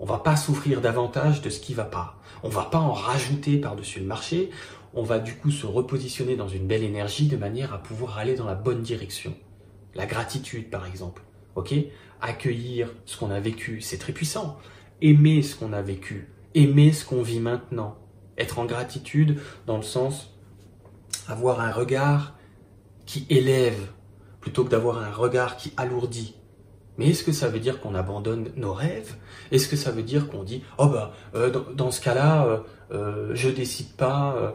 on 0.00 0.06
va 0.06 0.18
pas 0.18 0.36
souffrir 0.36 0.80
davantage 0.80 1.40
de 1.40 1.50
ce 1.50 1.60
qui 1.60 1.72
va 1.72 1.84
pas. 1.84 2.16
On 2.42 2.48
va 2.48 2.64
pas 2.64 2.78
en 2.78 2.92
rajouter 2.92 3.58
par-dessus 3.58 4.00
le 4.00 4.06
marché. 4.06 4.50
On 4.92 5.02
va 5.02 5.18
du 5.18 5.34
coup 5.36 5.50
se 5.50 5.66
repositionner 5.66 6.36
dans 6.36 6.48
une 6.48 6.66
belle 6.66 6.82
énergie 6.82 7.26
de 7.26 7.36
manière 7.36 7.72
à 7.72 7.78
pouvoir 7.78 8.18
aller 8.18 8.34
dans 8.34 8.46
la 8.46 8.54
bonne 8.54 8.82
direction. 8.82 9.34
La 9.94 10.06
gratitude, 10.06 10.70
par 10.70 10.86
exemple. 10.86 11.22
Ok? 11.54 11.74
Accueillir 12.20 12.90
ce 13.04 13.16
qu'on 13.16 13.30
a 13.30 13.40
vécu, 13.40 13.80
c'est 13.80 13.98
très 13.98 14.12
puissant. 14.12 14.58
Aimer 15.02 15.42
ce 15.42 15.56
qu'on 15.56 15.72
a 15.72 15.82
vécu. 15.82 16.28
Aimer 16.54 16.92
ce 16.92 17.04
qu'on 17.04 17.22
vit 17.22 17.40
maintenant. 17.40 17.96
Être 18.38 18.58
en 18.58 18.64
gratitude 18.64 19.40
dans 19.66 19.76
le 19.76 19.82
sens 19.82 20.34
avoir 21.28 21.60
un 21.60 21.70
regard 21.70 22.34
qui 23.06 23.26
élève 23.30 23.88
plutôt 24.40 24.64
que 24.64 24.70
d'avoir 24.70 24.98
un 24.98 25.10
regard 25.10 25.56
qui 25.56 25.72
alourdit. 25.76 26.34
Mais 26.96 27.08
est-ce 27.08 27.24
que 27.24 27.32
ça 27.32 27.48
veut 27.48 27.58
dire 27.58 27.80
qu'on 27.80 27.94
abandonne 27.94 28.50
nos 28.56 28.72
rêves? 28.72 29.16
Est-ce 29.50 29.68
que 29.68 29.76
ça 29.76 29.90
veut 29.90 30.02
dire 30.02 30.28
qu'on 30.28 30.44
dit 30.44 30.62
oh 30.78 30.86
bah 30.86 31.12
euh, 31.34 31.50
dans, 31.50 31.90
ce 31.90 32.00
cas-là 32.00 32.46
euh, 32.46 32.58
euh, 32.92 33.30
je 33.34 33.48
décide 33.48 33.92
pas, 33.96 34.54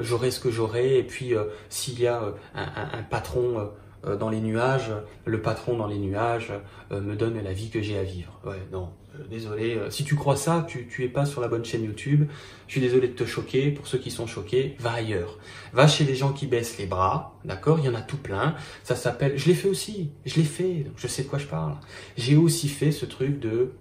j'aurai 0.00 0.30
ce 0.30 0.40
que 0.40 0.50
j'aurai 0.50 0.98
et 0.98 1.02
puis 1.02 1.34
s'il 1.68 2.00
y 2.00 2.06
a 2.06 2.22
un 2.54 3.02
patron 3.02 3.70
dans 4.06 4.28
les 4.28 4.40
nuages, 4.40 4.92
le 5.24 5.42
patron 5.42 5.76
dans 5.76 5.86
les 5.86 5.98
nuages 5.98 6.52
me 6.90 7.14
donne 7.14 7.42
la 7.42 7.52
vie 7.52 7.70
que 7.70 7.82
j'ai 7.82 7.98
à 7.98 8.04
vivre. 8.04 8.40
Ouais 8.44 8.60
non, 8.72 8.90
euh, 9.18 9.24
désolé, 9.28 9.74
euh, 9.74 9.90
si 9.90 10.04
tu 10.04 10.14
crois 10.14 10.36
ça, 10.36 10.64
tu, 10.68 10.86
tu 10.88 11.04
es 11.04 11.08
pas 11.08 11.26
sur 11.26 11.40
la 11.40 11.48
bonne 11.48 11.64
chaîne 11.64 11.84
YouTube. 11.84 12.28
Je 12.66 12.72
suis 12.72 12.80
désolé 12.80 13.08
de 13.08 13.14
te 13.14 13.24
choquer. 13.24 13.70
Pour 13.70 13.86
ceux 13.86 13.98
qui 13.98 14.10
sont 14.10 14.26
choqués, 14.26 14.76
va 14.78 14.92
ailleurs. 14.92 15.38
Va 15.72 15.86
chez 15.86 16.04
les 16.04 16.14
gens 16.14 16.32
qui 16.32 16.46
baissent 16.46 16.78
les 16.78 16.86
bras, 16.86 17.38
d'accord? 17.44 17.78
Il 17.78 17.84
y 17.84 17.88
en 17.88 17.94
a 17.94 18.02
tout 18.02 18.16
plein. 18.16 18.54
Ça 18.82 18.96
s'appelle. 18.96 19.36
Je 19.36 19.46
l'ai 19.46 19.54
fait 19.54 19.68
aussi. 19.68 20.10
Je 20.24 20.36
l'ai 20.36 20.44
fait. 20.44 20.84
Donc 20.84 20.94
je 20.96 21.06
sais 21.06 21.22
de 21.22 21.28
quoi 21.28 21.38
je 21.38 21.46
parle. 21.46 21.74
J'ai 22.16 22.36
aussi 22.36 22.68
fait 22.68 22.92
ce 22.92 23.06
truc 23.06 23.38
de. 23.38 23.72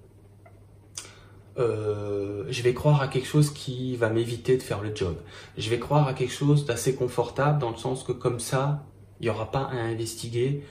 Euh, 1.58 2.44
je 2.50 2.62
vais 2.64 2.74
croire 2.74 3.02
à 3.02 3.08
quelque 3.08 3.28
chose 3.28 3.50
qui 3.50 3.96
va 3.96 4.10
m'éviter 4.10 4.58
de 4.58 4.62
faire 4.62 4.82
le 4.82 4.94
job. 4.94 5.16
Je 5.58 5.70
vais 5.70 5.80
croire 5.80 6.08
à 6.08 6.14
quelque 6.14 6.34
chose 6.34 6.66
d'assez 6.66 6.96
confortable 6.96 7.60
dans 7.60 7.70
le 7.70 7.78
sens 7.78 8.04
que 8.04 8.12
comme 8.12 8.42
ça, 8.42 8.84
il 9.20 9.24
n'y 9.24 9.30
aura 9.30 9.52
pas 9.52 9.64
à 9.64 9.76
investiguer 9.76 10.64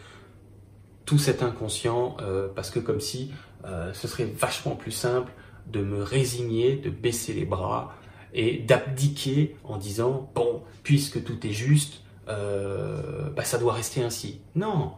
tout 1.05 1.19
cet 1.19 1.43
inconscient 1.43 2.17
parce 2.55 2.71
que 2.71 2.79
comme 2.79 3.01
si 3.01 3.31
euh, 3.67 3.93
ce 3.95 4.09
serait 4.09 4.25
vachement 4.25 4.77
plus 4.77 4.93
simple 4.93 5.33
de 5.67 5.81
me 5.81 6.03
résigner, 6.03 6.77
de 6.77 6.91
baisser 6.91 7.33
les 7.33 7.47
bras 7.47 7.97
et 8.35 8.59
d'abdiquer 8.59 9.57
en 9.65 9.79
disant 9.79 10.31
bon, 10.35 10.63
puisque 10.83 11.25
tout 11.25 11.47
est 11.47 11.53
juste, 11.53 12.03
euh, 12.29 13.31
bah, 13.31 13.45
ça 13.45 13.59
doit 13.59 13.73
rester 13.73 14.03
ainsi. 14.03 14.41
Non, 14.55 14.93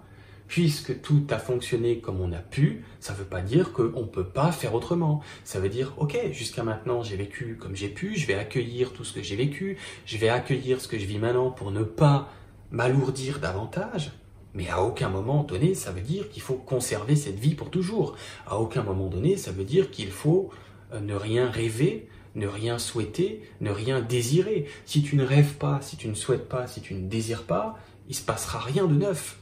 puisque 0.49 1.01
tout 1.01 1.25
a 1.31 1.39
fonctionné 1.39 1.99
comme 2.01 2.21
on 2.21 2.33
a 2.33 2.39
pu, 2.39 2.85
ça 2.99 3.13
ne 3.13 3.19
veut 3.19 3.25
pas 3.25 3.41
dire 3.41 3.73
qu'on 3.73 4.01
ne 4.01 4.07
peut 4.07 4.27
pas 4.27 4.51
faire 4.51 4.75
autrement. 4.75 5.21
Ça 5.45 5.61
veut 5.61 5.69
dire, 5.69 5.95
ok, 5.99 6.19
jusqu'à 6.33 6.65
maintenant 6.65 7.03
j'ai 7.03 7.17
vécu 7.17 7.57
comme 7.61 7.77
j'ai 7.77 7.89
pu, 7.89 8.17
je 8.17 8.27
vais 8.27 8.35
accueillir 8.35 8.93
tout 8.93 9.05
ce 9.05 9.13
que 9.13 9.23
j'ai 9.23 9.37
vécu, 9.37 9.77
je 10.07 10.19
vais 10.19 10.29
accueillir 10.29 10.81
ce 10.81 10.89
que 10.89 10.99
je 10.99 11.07
vis 11.07 11.19
maintenant 11.19 11.51
pour 11.51 11.71
ne 11.71 11.85
pas 11.85 12.33
m'alourdir 12.71 13.39
davantage. 13.39 14.13
Mais 14.55 14.69
à 14.71 14.83
aucun 14.83 15.11
moment 15.11 15.45
donné, 15.45 15.75
ça 15.75 15.93
veut 15.93 16.01
dire 16.01 16.31
qu'il 16.31 16.43
faut 16.43 16.55
conserver 16.55 17.15
cette 17.15 17.39
vie 17.39 17.55
pour 17.55 17.71
toujours. 17.71 18.17
À 18.47 18.59
aucun 18.59 18.83
moment 18.83 19.09
donné, 19.09 19.37
ça 19.37 19.53
veut 19.53 19.65
dire 19.65 19.91
qu'il 19.91 20.11
faut 20.11 20.51
euh, 20.93 21.01
ne 21.01 21.15
rien 21.15 21.51
rêver, 21.51 22.09
ne 22.35 22.47
rien 22.47 22.79
souhaiter, 22.79 23.43
ne 23.61 23.71
rien 23.71 24.01
désirer. 24.01 24.67
Si 24.87 25.03
tu 25.03 25.17
ne 25.17 25.25
rêves 25.25 25.55
pas, 25.55 25.81
si 25.83 25.97
tu 25.97 26.09
ne 26.09 26.15
souhaites 26.15 26.49
pas, 26.49 26.67
si 26.67 26.81
tu 26.81 26.95
ne 26.95 27.07
désires 27.07 27.45
pas, 27.45 27.79
il 28.09 28.15
se 28.15 28.23
passera 28.23 28.59
rien 28.59 28.87
de 28.87 28.95
neuf. 28.95 29.39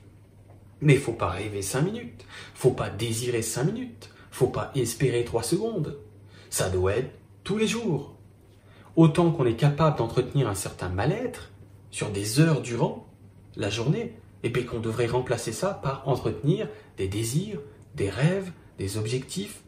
Mais 0.80 0.96
faut 0.96 1.12
pas 1.12 1.28
rêver 1.28 1.62
cinq 1.62 1.82
minutes, 1.82 2.24
faut 2.54 2.72
pas 2.72 2.90
désirer 2.90 3.42
cinq 3.42 3.64
minutes, 3.64 4.10
faut 4.30 4.48
pas 4.48 4.72
espérer 4.74 5.24
trois 5.24 5.44
secondes. 5.44 5.98
Ça 6.50 6.70
doit 6.70 6.96
être 6.96 7.10
tous 7.44 7.56
les 7.56 7.68
jours. 7.68 8.16
Autant 8.96 9.30
qu'on 9.30 9.46
est 9.46 9.56
capable 9.56 9.98
d'entretenir 9.98 10.48
un 10.48 10.54
certain 10.54 10.88
mal-être 10.88 11.52
sur 11.90 12.10
des 12.10 12.40
heures 12.40 12.60
durant 12.60 13.06
la 13.56 13.70
journée, 13.70 14.14
et 14.42 14.50
bien 14.50 14.64
qu'on 14.64 14.80
devrait 14.80 15.06
remplacer 15.06 15.52
ça 15.52 15.80
par 15.82 16.06
entretenir 16.08 16.68
des 16.96 17.08
désirs, 17.08 17.60
des 17.94 18.10
rêves, 18.10 18.52
des 18.78 18.98
objectifs 18.98 19.62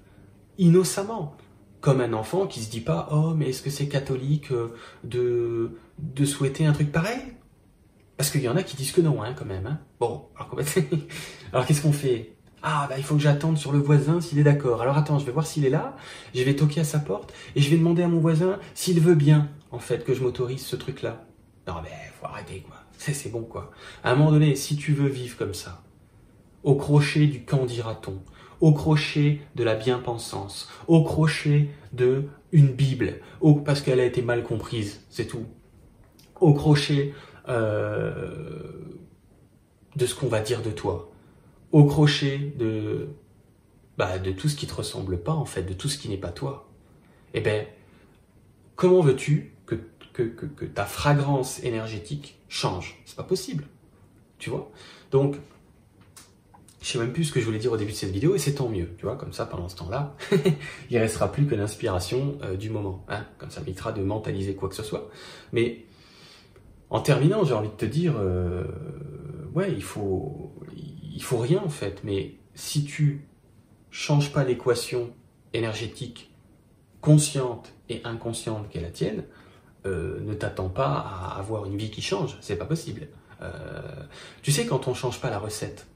innocemment. 0.58 1.36
Comme 1.80 2.00
un 2.00 2.12
enfant 2.12 2.46
qui 2.46 2.60
se 2.60 2.70
dit 2.70 2.80
pas 2.80 3.08
Oh, 3.12 3.32
mais 3.36 3.50
est-ce 3.50 3.62
que 3.62 3.70
c'est 3.70 3.88
catholique 3.88 4.50
euh, 4.50 4.74
de, 5.04 5.78
de 5.98 6.24
souhaiter 6.24 6.66
un 6.66 6.72
truc 6.72 6.90
pareil? 6.90 7.20
Parce 8.16 8.30
qu'il 8.30 8.40
y 8.40 8.48
en 8.48 8.56
a 8.56 8.62
qui 8.62 8.76
disent 8.76 8.92
que 8.92 9.00
non, 9.00 9.22
hein, 9.22 9.34
quand 9.38 9.44
même. 9.44 9.66
Hein. 9.66 9.78
Bon, 10.00 10.24
alors, 10.36 10.56
qu'est-ce 11.66 11.82
qu'on 11.82 11.92
fait? 11.92 12.36
Ah, 12.62 12.86
bah 12.88 12.96
il 12.98 13.04
faut 13.04 13.14
que 13.14 13.20
j'attende 13.20 13.58
sur 13.58 13.70
le 13.70 13.78
voisin 13.78 14.20
s'il 14.20 14.38
est 14.38 14.42
d'accord. 14.42 14.82
Alors 14.82 14.96
attends, 14.96 15.18
je 15.18 15.26
vais 15.26 15.32
voir 15.32 15.46
s'il 15.46 15.64
est 15.64 15.70
là, 15.70 15.96
je 16.34 16.42
vais 16.42 16.56
toquer 16.56 16.80
à 16.80 16.84
sa 16.84 16.98
porte, 16.98 17.32
et 17.54 17.60
je 17.60 17.70
vais 17.70 17.76
demander 17.76 18.02
à 18.02 18.08
mon 18.08 18.18
voisin 18.18 18.58
s'il 18.74 19.00
veut 19.00 19.14
bien, 19.14 19.48
en 19.70 19.78
fait, 19.78 20.04
que 20.04 20.14
je 20.14 20.22
m'autorise 20.22 20.64
ce 20.64 20.74
truc-là. 20.74 21.24
Non, 21.68 21.74
mais 21.82 21.90
faut 22.18 22.26
arrêter, 22.26 22.64
quoi. 22.66 22.76
C'est 22.98 23.30
bon, 23.30 23.42
quoi. 23.42 23.70
À 24.02 24.12
un 24.12 24.16
moment 24.16 24.32
donné, 24.32 24.56
si 24.56 24.76
tu 24.76 24.92
veux 24.92 25.08
vivre 25.08 25.36
comme 25.36 25.54
ça, 25.54 25.82
au 26.64 26.74
crochet 26.74 27.26
du 27.26 27.44
camp 27.44 27.64
dira-t-on, 27.64 28.20
au 28.60 28.72
crochet 28.72 29.40
de 29.54 29.64
la 29.64 29.74
bien-pensance, 29.74 30.68
au 30.88 31.04
crochet 31.04 31.68
de 31.92 32.24
une 32.52 32.68
Bible, 32.68 33.20
parce 33.64 33.80
qu'elle 33.82 34.00
a 34.00 34.04
été 34.04 34.22
mal 34.22 34.42
comprise, 34.42 35.04
c'est 35.10 35.26
tout. 35.26 35.46
Au 36.40 36.54
crochet 36.54 37.12
euh, 37.48 38.62
de 39.94 40.06
ce 40.06 40.14
qu'on 40.14 40.28
va 40.28 40.40
dire 40.40 40.62
de 40.62 40.70
toi, 40.70 41.12
au 41.72 41.84
crochet 41.84 42.38
de, 42.58 43.08
bah, 43.98 44.18
de 44.18 44.30
tout 44.30 44.48
ce 44.48 44.56
qui 44.56 44.66
te 44.66 44.74
ressemble 44.74 45.18
pas, 45.18 45.32
en 45.32 45.44
fait, 45.44 45.62
de 45.62 45.72
tout 45.72 45.88
ce 45.88 45.98
qui 45.98 46.08
n'est 46.08 46.16
pas 46.16 46.32
toi. 46.32 46.68
Eh 47.34 47.40
bien, 47.40 47.64
comment 48.74 49.00
veux-tu 49.00 49.52
que, 49.66 49.74
ta 50.64 50.86
fragrance 50.86 51.62
énergétique 51.62 52.35
change. 52.48 53.00
C'est 53.04 53.16
pas 53.16 53.22
possible. 53.22 53.64
Tu 54.38 54.50
vois? 54.50 54.70
Donc, 55.10 55.36
je 56.86 56.92
sais 56.92 56.98
même 56.98 57.12
plus 57.12 57.24
ce 57.24 57.32
que 57.32 57.40
je 57.40 57.44
voulais 57.44 57.58
dire 57.58 57.72
au 57.72 57.76
début 57.76 57.92
de 57.92 57.96
cette 57.96 58.12
vidéo 58.12 58.34
et 58.36 58.38
c'est 58.38 58.54
tant 58.54 58.68
mieux, 58.68 58.94
tu 58.96 59.06
vois, 59.06 59.16
comme 59.16 59.32
ça 59.32 59.44
pendant 59.44 59.68
ce 59.68 59.76
temps-là, 59.76 60.14
il 60.90 60.98
restera 60.98 61.32
plus 61.32 61.46
que 61.46 61.56
l'inspiration 61.56 62.38
euh, 62.44 62.56
du 62.56 62.70
moment, 62.70 63.04
hein, 63.08 63.24
comme 63.38 63.50
ça 63.50 63.60
m'évitera 63.60 63.90
de 63.92 64.02
mentaliser 64.02 64.54
quoi 64.54 64.68
que 64.68 64.74
ce 64.76 64.84
soit. 64.84 65.10
Mais 65.52 65.84
en 66.90 67.00
terminant, 67.00 67.44
j'ai 67.44 67.54
envie 67.54 67.70
de 67.70 67.74
te 67.74 67.86
dire, 67.86 68.14
euh, 68.18 68.64
ouais, 69.52 69.72
il 69.72 69.82
faut, 69.82 70.54
il 71.12 71.22
faut 71.22 71.38
rien 71.38 71.60
en 71.60 71.68
fait, 71.68 72.02
mais 72.04 72.34
si 72.54 72.84
tu 72.84 73.26
changes 73.90 74.32
pas 74.32 74.44
l'équation 74.44 75.10
énergétique 75.54 76.30
consciente 77.00 77.72
et 77.88 78.00
inconsciente 78.04 78.68
qui 78.68 78.78
est 78.78 78.82
la 78.82 78.90
tienne, 78.90 79.24
euh, 79.86 80.20
ne 80.20 80.34
t'attends 80.34 80.68
pas 80.68 80.94
à 80.98 81.38
avoir 81.38 81.66
une 81.66 81.76
vie 81.76 81.90
qui 81.90 82.02
change, 82.02 82.36
c'est 82.40 82.56
pas 82.56 82.64
possible. 82.64 83.08
Euh, 83.42 83.50
tu 84.42 84.52
sais, 84.52 84.66
quand 84.66 84.88
on 84.88 84.94
change 84.94 85.20
pas 85.20 85.30
la 85.30 85.38
recette, 85.38 85.86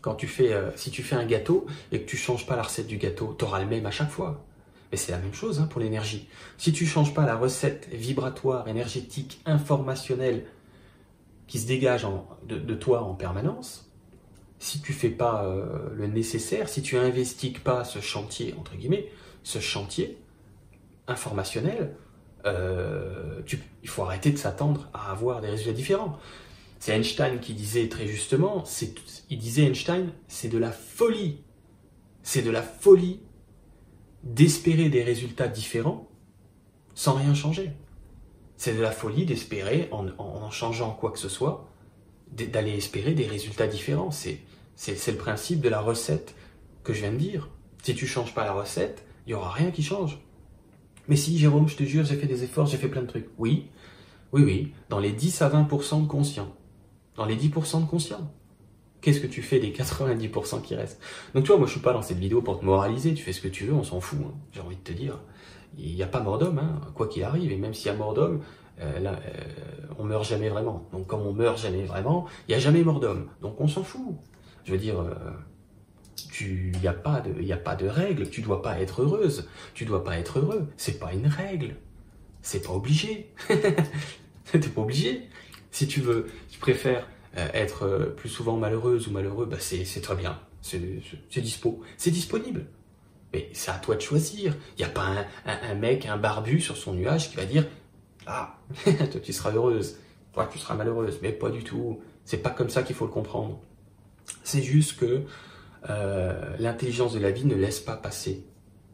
quand 0.00 0.14
tu 0.14 0.28
fais, 0.28 0.54
si 0.76 0.90
tu 0.90 1.02
fais 1.02 1.16
un 1.16 1.26
gâteau 1.26 1.66
et 1.90 2.00
que 2.00 2.08
tu 2.08 2.16
changes 2.16 2.46
pas 2.46 2.54
la 2.54 2.62
recette 2.62 2.86
du 2.86 2.96
gâteau, 2.96 3.34
tu 3.36 3.44
auras 3.44 3.60
le 3.60 3.66
même 3.66 3.86
à 3.86 3.90
chaque 3.90 4.10
fois. 4.10 4.46
Mais 4.92 4.96
c'est 4.96 5.12
la 5.12 5.18
même 5.18 5.34
chose 5.34 5.60
hein, 5.60 5.66
pour 5.66 5.80
l'énergie. 5.80 6.28
Si 6.58 6.72
tu 6.72 6.86
changes 6.86 7.12
pas 7.12 7.26
la 7.26 7.36
recette 7.36 7.88
vibratoire, 7.92 8.68
énergétique, 8.68 9.40
informationnelle 9.44 10.46
qui 11.46 11.58
se 11.58 11.66
dégage 11.66 12.06
de, 12.46 12.74
toi 12.74 13.02
en 13.02 13.14
permanence, 13.14 13.90
si 14.58 14.80
tu 14.80 14.92
fais 14.92 15.10
pas 15.10 15.44
euh, 15.44 15.90
le 15.94 16.06
nécessaire, 16.06 16.68
si 16.68 16.82
tu 16.82 16.96
investigues 16.96 17.60
pas 17.60 17.84
ce 17.84 18.00
chantier, 18.00 18.54
entre 18.58 18.76
guillemets, 18.76 19.10
ce 19.42 19.58
chantier 19.58 20.18
informationnel, 21.08 21.94
euh, 22.46 23.42
il 23.82 23.88
faut 23.88 24.02
arrêter 24.02 24.30
de 24.30 24.38
s'attendre 24.38 24.88
à 24.94 25.10
avoir 25.10 25.40
des 25.40 25.48
résultats 25.48 25.72
différents. 25.72 26.18
C'est 26.78 26.92
Einstein 26.92 27.40
qui 27.40 27.54
disait 27.54 27.88
très 27.88 28.06
justement, 28.06 28.64
il 29.30 29.38
disait 29.38 29.64
Einstein, 29.64 30.12
c'est 30.28 30.48
de 30.48 30.58
la 30.58 30.70
folie, 30.70 31.38
c'est 32.22 32.42
de 32.42 32.50
la 32.50 32.62
folie 32.62 33.20
d'espérer 34.22 34.88
des 34.88 35.02
résultats 35.02 35.48
différents 35.48 36.08
sans 36.94 37.14
rien 37.14 37.34
changer. 37.34 37.70
C'est 38.56 38.74
de 38.74 38.80
la 38.80 38.90
folie 38.90 39.26
d'espérer, 39.26 39.88
en, 39.90 40.50
changeant 40.50 40.92
quoi 40.92 41.12
que 41.12 41.18
ce 41.18 41.28
soit, 41.28 41.68
d'aller 42.32 42.72
espérer 42.72 43.12
des 43.12 43.26
résultats 43.26 43.66
différents. 43.66 44.10
C'est, 44.10 44.40
c'est, 44.74 45.12
le 45.12 45.18
principe 45.18 45.60
de 45.60 45.68
la 45.68 45.80
recette 45.80 46.34
que 46.82 46.92
je 46.92 47.00
viens 47.00 47.12
de 47.12 47.18
dire. 47.18 47.48
Si 47.82 47.94
tu 47.94 48.06
changes 48.06 48.34
pas 48.34 48.44
la 48.44 48.52
recette, 48.52 49.04
il 49.26 49.30
n'y 49.30 49.34
aura 49.34 49.50
rien 49.50 49.70
qui 49.70 49.82
change. 49.82 50.18
Mais 51.08 51.16
si, 51.16 51.38
Jérôme, 51.38 51.68
je 51.68 51.76
te 51.76 51.84
jure, 51.84 52.04
j'ai 52.04 52.16
fait 52.16 52.26
des 52.26 52.44
efforts, 52.44 52.66
j'ai 52.66 52.78
fait 52.78 52.88
plein 52.88 53.02
de 53.02 53.06
trucs. 53.06 53.28
Oui, 53.38 53.68
oui, 54.32 54.42
oui, 54.44 54.72
dans 54.88 54.98
les 54.98 55.12
10 55.12 55.42
à 55.42 55.48
20% 55.48 56.02
de 56.02 56.06
conscients. 56.08 56.54
Dans 57.16 57.26
les 57.26 57.36
10% 57.36 57.82
de 57.82 57.86
conscients 57.86 58.30
qu'est-ce 59.06 59.20
que 59.20 59.28
tu 59.28 59.40
fais 59.40 59.60
des 59.60 59.70
90% 59.70 60.62
qui 60.62 60.74
restent? 60.74 61.00
Donc 61.32 61.44
tu 61.44 61.48
vois, 61.48 61.58
moi 61.58 61.68
je 61.68 61.72
suis 61.72 61.80
pas 61.80 61.92
dans 61.92 62.02
cette 62.02 62.18
vidéo 62.18 62.42
pour 62.42 62.58
te 62.58 62.64
moraliser, 62.64 63.14
tu 63.14 63.22
fais 63.22 63.32
ce 63.32 63.40
que 63.40 63.46
tu 63.46 63.64
veux, 63.64 63.72
on 63.72 63.84
s'en 63.84 64.00
fout, 64.00 64.18
hein. 64.20 64.34
j'ai 64.50 64.60
envie 64.60 64.74
de 64.74 64.80
te 64.80 64.92
dire. 64.92 65.20
Il 65.78 65.94
n'y 65.94 66.02
a 66.02 66.08
pas 66.08 66.20
mort 66.20 66.38
d'homme, 66.38 66.58
hein, 66.58 66.80
quoi 66.92 67.06
qu'il 67.06 67.22
arrive, 67.22 67.52
et 67.52 67.56
même 67.56 67.72
s'il 67.72 67.86
y 67.86 67.90
a 67.90 67.94
mort 67.94 68.14
d'homme, 68.14 68.40
euh, 68.80 68.98
là, 68.98 69.12
euh, 69.12 69.86
on 69.98 70.04
meurt 70.04 70.24
jamais 70.24 70.48
vraiment. 70.48 70.88
Donc 70.92 71.06
comme 71.06 71.20
on 71.20 71.32
meurt 71.32 71.56
jamais 71.56 71.84
vraiment, 71.84 72.26
il 72.48 72.52
n'y 72.52 72.56
a 72.56 72.58
jamais 72.58 72.82
mort 72.82 72.98
d'homme. 72.98 73.28
Donc 73.42 73.60
on 73.60 73.68
s'en 73.68 73.84
fout. 73.84 74.16
Je 74.64 74.72
veux 74.72 74.78
dire, 74.78 74.98
euh, 74.98 75.14
il 76.40 76.78
n'y 76.80 76.88
a, 76.88 76.92
pas 76.92 77.20
de, 77.20 77.40
y 77.42 77.52
a 77.52 77.56
pas 77.56 77.76
de 77.76 77.86
règle, 77.86 78.28
tu 78.28 78.42
dois 78.42 78.62
pas 78.62 78.80
être 78.80 79.02
heureuse, 79.02 79.48
tu 79.74 79.84
dois 79.84 80.04
pas 80.04 80.18
être 80.18 80.38
heureux, 80.38 80.68
c'est 80.76 80.98
pas 80.98 81.12
une 81.12 81.26
règle. 81.26 81.76
C'est 82.42 82.64
pas 82.64 82.72
obligé. 82.72 83.32
T'es 84.52 84.60
pas 84.60 84.80
obligé. 84.80 85.28
Si 85.72 85.88
tu 85.88 86.00
veux, 86.00 86.28
tu 86.48 86.60
préfères 86.60 87.08
euh, 87.36 87.48
être 87.52 87.82
euh, 87.82 88.06
plus 88.14 88.28
souvent 88.28 88.56
malheureuse 88.56 89.08
ou 89.08 89.10
malheureux, 89.10 89.46
bah 89.46 89.56
c'est 89.58 90.00
très 90.00 90.14
bien. 90.14 90.38
C'est 90.62 91.40
dispo. 91.40 91.82
C'est 91.96 92.10
disponible. 92.10 92.66
Mais 93.32 93.50
c'est 93.52 93.70
à 93.70 93.74
toi 93.74 93.96
de 93.96 94.00
choisir. 94.00 94.54
Il 94.76 94.84
n'y 94.84 94.84
a 94.84 94.92
pas 94.92 95.26
un, 95.44 95.74
mec, 95.74 96.06
un 96.06 96.16
barbu 96.16 96.60
sur 96.60 96.76
son 96.76 96.94
nuage 96.94 97.30
qui 97.30 97.36
va 97.36 97.44
dire 97.44 97.66
Ah, 98.26 98.58
toi 98.84 99.20
tu 99.22 99.32
seras 99.32 99.52
heureuse, 99.52 99.98
toi 100.32 100.48
tu 100.50 100.58
seras 100.58 100.74
malheureuse. 100.74 101.18
Mais 101.22 101.32
pas 101.32 101.50
du 101.50 101.64
tout. 101.64 102.00
C'est 102.24 102.38
pas 102.38 102.50
comme 102.50 102.70
ça 102.70 102.82
qu'il 102.82 102.94
faut 102.96 103.06
le 103.06 103.12
comprendre. 103.12 103.60
C'est 104.44 104.62
juste 104.62 104.98
que 104.98 105.22
euh, 105.88 106.56
l'intelligence 106.58 107.12
de 107.12 107.18
la 107.18 107.30
vie 107.30 107.44
ne 107.44 107.54
laisse 107.54 107.80
pas 107.80 107.96
passer 107.96 108.44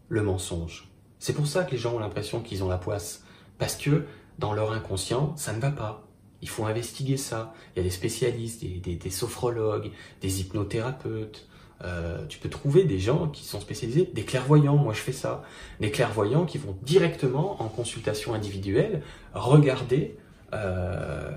le 0.08 0.22
mensonge. 0.22 0.88
C'est 1.18 1.32
pour 1.32 1.46
ça 1.46 1.64
que 1.64 1.72
les 1.72 1.78
gens 1.78 1.94
ont 1.94 1.99
l'impression 1.99 2.40
qu'ils 2.40 2.64
ont 2.64 2.68
la 2.68 2.78
poisse. 2.78 3.25
Parce 3.58 3.76
que 3.76 4.04
dans 4.38 4.52
leur 4.52 4.72
inconscient, 4.72 5.34
ça 5.37 5.52
ne 5.52 5.61
va 5.61 5.70
pas. 5.70 6.06
Il 6.40 6.49
faut 6.49 6.66
investiguer 6.66 7.16
ça. 7.16 7.54
Il 7.75 7.78
y 7.78 7.80
a 7.80 7.84
des 7.84 7.90
spécialistes, 7.90 8.64
des, 8.64 9.11
sophrologues, 9.11 9.90
des 10.20 10.40
hypnothérapeutes. 10.40 11.49
Euh, 11.84 12.26
tu 12.28 12.38
peux 12.38 12.49
trouver 12.49 12.84
des 12.84 12.99
gens 12.99 13.28
qui 13.28 13.44
sont 13.44 13.61
spécialisés, 13.61 14.11
des 14.12 14.25
clairvoyants, 14.25 14.76
moi 14.76 14.92
je 14.94 15.00
fais 15.00 15.12
ça, 15.12 15.42
des 15.80 15.90
clairvoyants 15.90 16.44
qui 16.44 16.58
vont 16.58 16.76
directement 16.82 17.61
en 17.61 17.68
consultation 17.68 18.34
individuelle 18.34 19.02
regarder 19.34 20.16
euh, 20.54 21.30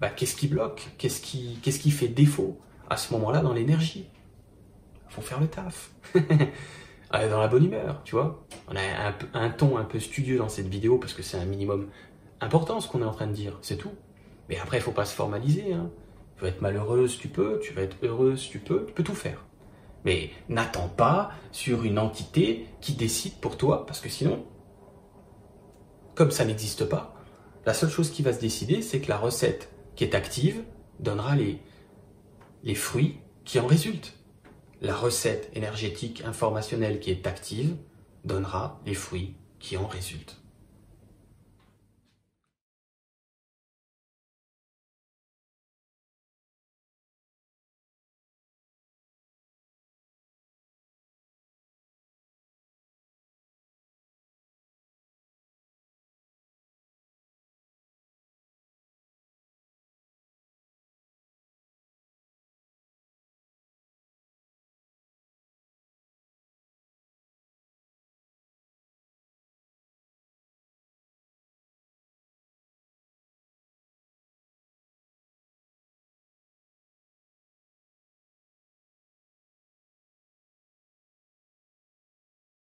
bah, 0.00 0.10
qu'est-ce 0.10 0.36
qui 0.36 0.48
bloque, 0.48 0.88
qu'est-ce 0.98 1.20
qui, 1.20 1.58
qu'est-ce 1.62 1.78
qui 1.78 1.90
fait 1.90 2.08
défaut 2.08 2.58
à 2.90 2.96
ce 2.96 3.12
moment-là 3.14 3.40
dans 3.40 3.52
l'énergie. 3.52 4.06
Faut 5.08 5.22
faire 5.22 5.40
le 5.40 5.48
taf. 5.48 5.90
dans 7.12 7.40
la 7.40 7.48
bonne 7.48 7.64
humeur, 7.64 8.02
tu 8.04 8.14
vois. 8.14 8.44
On 8.68 8.76
a 8.76 9.14
un, 9.34 9.50
ton 9.50 9.76
un 9.78 9.84
peu 9.84 9.98
studieux 9.98 10.38
dans 10.38 10.48
cette 10.48 10.68
vidéo 10.68 10.98
parce 10.98 11.12
que 11.12 11.22
c'est 11.22 11.38
un 11.38 11.44
minimum 11.44 11.88
important 12.40 12.80
ce 12.80 12.88
qu'on 12.88 13.02
est 13.02 13.06
en 13.06 13.12
train 13.12 13.26
de 13.26 13.32
dire, 13.32 13.58
c'est 13.62 13.76
tout. 13.76 13.92
Mais 14.48 14.58
après, 14.58 14.78
il 14.78 14.82
faut 14.82 14.92
pas 14.92 15.04
se 15.04 15.14
formaliser. 15.14 15.72
Hein. 15.72 15.90
Tu 16.36 16.42
vas 16.42 16.48
être 16.48 16.60
malheureuse, 16.60 17.18
tu 17.18 17.28
peux. 17.28 17.58
Tu 17.60 17.72
vas 17.72 17.82
être 17.82 17.96
heureuse, 18.02 18.48
tu 18.48 18.58
peux. 18.58 18.84
Tu 18.86 18.92
peux 18.92 19.02
tout 19.02 19.14
faire. 19.14 19.44
Mais 20.04 20.30
n'attends 20.48 20.88
pas 20.88 21.30
sur 21.50 21.82
une 21.82 21.98
entité 21.98 22.66
qui 22.80 22.92
décide 22.92 23.34
pour 23.40 23.56
toi, 23.56 23.86
parce 23.86 24.00
que 24.00 24.08
sinon, 24.08 24.44
comme 26.14 26.30
ça 26.30 26.44
n'existe 26.44 26.84
pas, 26.84 27.16
la 27.64 27.74
seule 27.74 27.90
chose 27.90 28.10
qui 28.10 28.22
va 28.22 28.32
se 28.32 28.38
décider, 28.38 28.82
c'est 28.82 29.00
que 29.00 29.08
la 29.08 29.18
recette 29.18 29.68
qui 29.96 30.04
est 30.04 30.14
active 30.14 30.62
donnera 31.00 31.34
les 31.34 32.74
fruits 32.76 33.18
qui 33.44 33.58
en 33.58 33.66
résultent. 33.66 34.16
La 34.82 34.94
recette 34.94 35.50
énergétique 35.54 36.22
informationnelle 36.26 37.00
qui 37.00 37.10
est 37.10 37.26
active 37.26 37.76
donnera 38.24 38.80
les 38.84 38.94
fruits 38.94 39.34
qui 39.58 39.76
en 39.78 39.86
résultent. 39.86 40.36